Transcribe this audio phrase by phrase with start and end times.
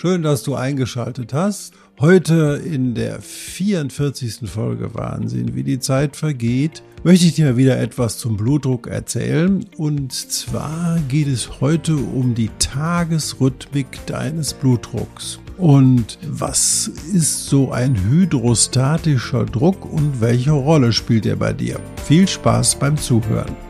[0.00, 1.74] Schön, dass du eingeschaltet hast.
[1.98, 4.48] Heute in der 44.
[4.48, 9.66] Folge Wahnsinn, wie die Zeit vergeht, möchte ich dir wieder etwas zum Blutdruck erzählen.
[9.76, 15.40] Und zwar geht es heute um die Tagesrhythmik deines Blutdrucks.
[15.56, 21.80] Und was ist so ein hydrostatischer Druck und welche Rolle spielt er bei dir?
[22.06, 23.67] Viel Spaß beim Zuhören.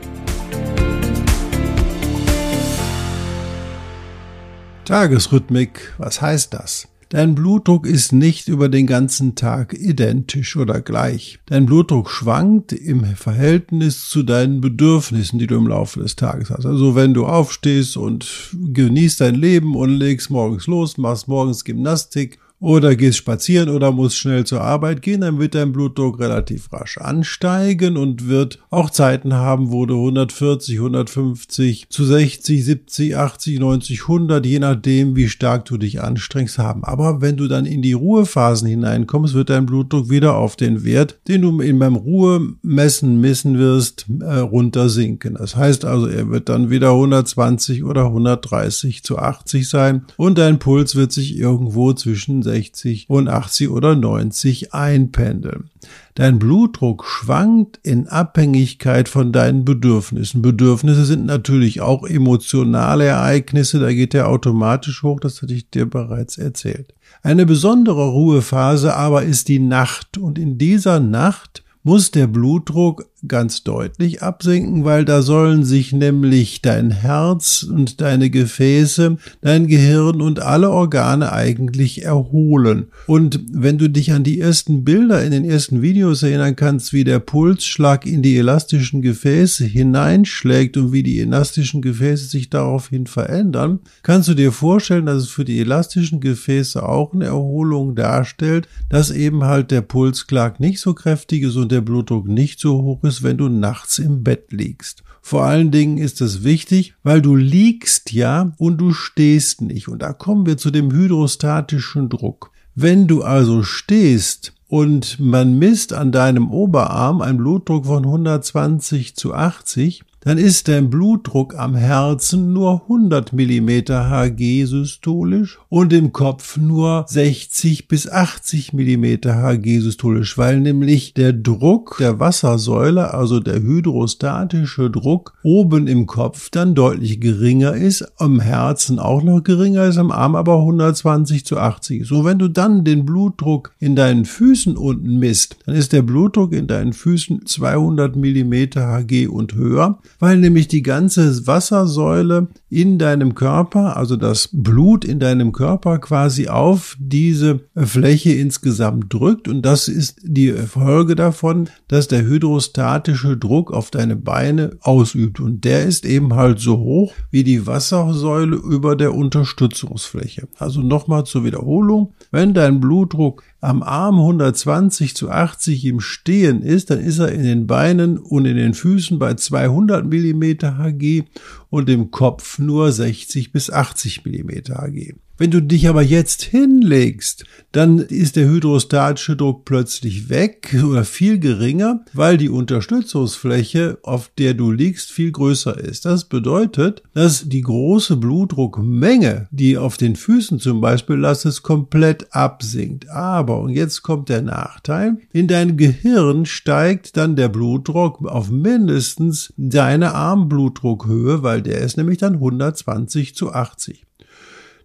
[4.88, 6.88] Tagesrhythmik, was heißt das?
[7.10, 11.40] Dein Blutdruck ist nicht über den ganzen Tag identisch oder gleich.
[11.44, 16.64] Dein Blutdruck schwankt im Verhältnis zu deinen Bedürfnissen, die du im Laufe des Tages hast.
[16.64, 22.38] Also wenn du aufstehst und genießt dein Leben und legst morgens los, machst morgens Gymnastik
[22.60, 26.98] oder gehst spazieren oder musst schnell zur Arbeit gehen, dann wird dein Blutdruck relativ rasch
[26.98, 34.02] ansteigen und wird auch Zeiten haben, wo du 140, 150 zu 60, 70, 80, 90,
[34.02, 36.84] 100, je nachdem, wie stark du dich anstrengst, haben.
[36.84, 41.18] Aber wenn du dann in die Ruhephasen hineinkommst, wird dein Blutdruck wieder auf den Wert,
[41.28, 45.34] den du in beim Ruhemessen messen wirst, äh, runter sinken.
[45.34, 50.58] Das heißt also, er wird dann wieder 120 oder 130 zu 80 sein und dein
[50.58, 55.70] Puls wird sich irgendwo zwischen 60 und 80 oder 90 einpendeln.
[56.14, 60.42] Dein Blutdruck schwankt in Abhängigkeit von deinen Bedürfnissen.
[60.42, 65.86] Bedürfnisse sind natürlich auch emotionale Ereignisse, da geht er automatisch hoch, das hatte ich dir
[65.86, 66.94] bereits erzählt.
[67.22, 73.64] Eine besondere Ruhephase aber ist die Nacht und in dieser Nacht muss der Blutdruck ganz
[73.64, 80.40] deutlich absinken, weil da sollen sich nämlich dein Herz und deine Gefäße, dein Gehirn und
[80.40, 82.86] alle Organe eigentlich erholen.
[83.06, 87.02] Und wenn du dich an die ersten Bilder in den ersten Videos erinnern kannst, wie
[87.02, 93.80] der Pulsschlag in die elastischen Gefäße hineinschlägt und wie die elastischen Gefäße sich daraufhin verändern,
[94.04, 99.10] kannst du dir vorstellen, dass es für die elastischen Gefäße auch eine Erholung darstellt, dass
[99.10, 103.07] eben halt der Pulsschlag nicht so kräftig ist und der Blutdruck nicht so hoch ist
[103.08, 105.02] ist, wenn du nachts im Bett liegst.
[105.20, 109.88] Vor allen Dingen ist es wichtig, weil du liegst ja und du stehst nicht.
[109.88, 112.50] Und da kommen wir zu dem hydrostatischen Druck.
[112.74, 119.34] Wenn du also stehst und man misst an deinem Oberarm einen Blutdruck von 120 zu
[119.34, 126.58] 80, dann ist dein Blutdruck am Herzen nur 100 mm Hg systolisch und im Kopf
[126.58, 133.62] nur 60 bis 80 mm Hg systolisch, weil nämlich der Druck der Wassersäule, also der
[133.62, 139.96] hydrostatische Druck oben im Kopf dann deutlich geringer ist, am Herzen auch noch geringer ist,
[139.96, 142.06] am Arm aber 120 zu 80.
[142.06, 146.52] So, wenn du dann den Blutdruck in deinen Füßen unten misst, dann ist der Blutdruck
[146.52, 153.34] in deinen Füßen 200 mm Hg und höher weil nämlich die ganze Wassersäule in deinem
[153.34, 159.48] Körper, also das Blut in deinem Körper quasi auf diese Fläche insgesamt drückt.
[159.48, 165.40] Und das ist die Folge davon, dass der hydrostatische Druck auf deine Beine ausübt.
[165.40, 170.48] Und der ist eben halt so hoch wie die Wassersäule über der Unterstützungsfläche.
[170.58, 176.90] Also nochmal zur Wiederholung, wenn dein Blutdruck am Arm 120 zu 80 im Stehen ist,
[176.90, 181.24] dann ist er in den Beinen und in den Füßen bei 200 mm Hg
[181.70, 185.16] und im Kopf nur 60 bis 80 mm Hg.
[185.38, 191.38] Wenn du dich aber jetzt hinlegst, dann ist der hydrostatische Druck plötzlich weg oder viel
[191.38, 196.06] geringer, weil die Unterstützungsfläche, auf der du liegst, viel größer ist.
[196.06, 203.08] Das bedeutet, dass die große Blutdruckmenge, die auf den Füßen zum Beispiel lastet, komplett absinkt.
[203.08, 209.52] Aber, und jetzt kommt der Nachteil, in deinem Gehirn steigt dann der Blutdruck auf mindestens
[209.56, 214.07] deine Armblutdruckhöhe, weil der ist nämlich dann 120 zu 80.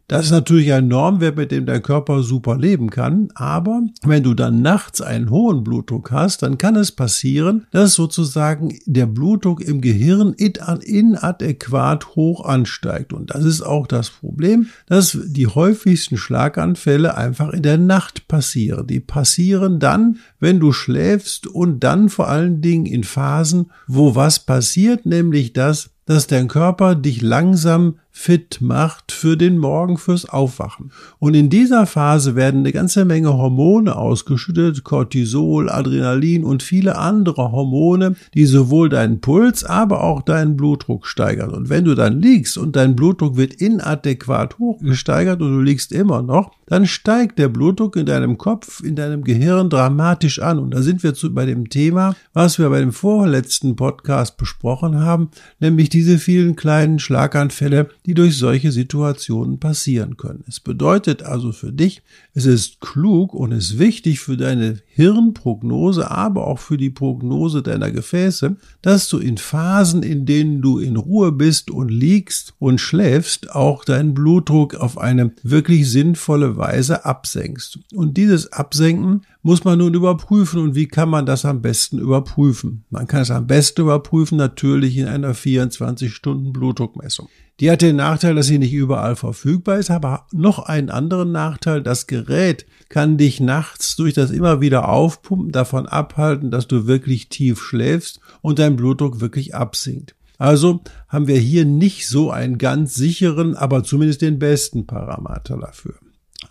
[0.08, 3.30] Das ist natürlich ein Normwert, mit dem dein Körper super leben kann.
[3.36, 8.78] Aber wenn du dann nachts einen hohen Blutdruck hast, dann kann es passieren, dass sozusagen
[8.86, 13.14] der Blutdruck im Gehirn inadäquat hoch ansteigt.
[13.14, 18.88] Und das ist auch das Problem, dass die häufigsten Schlaganfälle einfach in der Nacht passieren.
[18.88, 24.40] Die passieren dann, wenn du schläfst und dann vor allen Dingen in Phasen, wo was
[24.40, 30.92] passiert, nämlich das, dass dein Körper dich langsam fit macht für den Morgen, fürs Aufwachen.
[31.18, 37.52] Und in dieser Phase werden eine ganze Menge Hormone ausgeschüttet, Cortisol, Adrenalin und viele andere
[37.52, 41.50] Hormone, die sowohl deinen Puls, aber auch deinen Blutdruck steigern.
[41.50, 46.22] Und wenn du dann liegst und dein Blutdruck wird inadäquat hochgesteigert und du liegst immer
[46.22, 50.60] noch, dann steigt der Blutdruck in deinem Kopf, in deinem Gehirn dramatisch an.
[50.60, 55.02] Und da sind wir zu, bei dem Thema, was wir bei dem vorletzten Podcast besprochen
[55.02, 55.30] haben,
[55.60, 60.44] nämlich diese vielen kleinen Schlaganfälle, die durch solche Situationen passieren können.
[60.48, 62.02] Es bedeutet also für dich,
[62.34, 67.92] es ist klug und ist wichtig für deine Hirnprognose, aber auch für die Prognose deiner
[67.92, 73.52] Gefäße, dass du in Phasen, in denen du in Ruhe bist und liegst und schläfst,
[73.52, 77.80] auch deinen Blutdruck auf eine wirklich sinnvolle Weise absenkst.
[77.94, 80.60] Und dieses Absenken muss man nun überprüfen.
[80.62, 82.86] Und wie kann man das am besten überprüfen?
[82.90, 87.30] Man kann es am besten überprüfen natürlich in einer 24-Stunden-Blutdruckmessung.
[87.60, 91.84] Die hat den Nachteil, dass sie nicht überall verfügbar ist, aber noch einen anderen Nachteil.
[91.84, 97.30] Das Gerät kann dich nachts durch das immer wieder Aufpumpen davon abhalten, dass du wirklich
[97.30, 100.16] tief schläfst und dein Blutdruck wirklich absinkt.
[100.40, 105.94] Also haben wir hier nicht so einen ganz sicheren, aber zumindest den besten Parameter dafür.